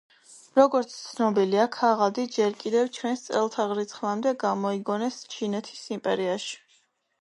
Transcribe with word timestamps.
როგორც 0.59 0.95
ცნობილია 1.01 1.65
ქაღალდი 1.75 2.25
ჯერ 2.37 2.57
კიდევ 2.63 2.91
ჩვენს 2.97 3.23
წელთაღრიცხვამდე 3.29 4.37
გამოიგონეს 4.49 5.23
ჩინეთის 5.37 5.89
იმპერიაში. 5.99 6.63